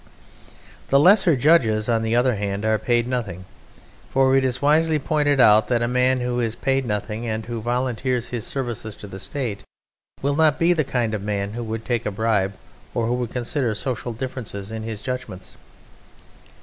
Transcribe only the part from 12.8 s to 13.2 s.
or who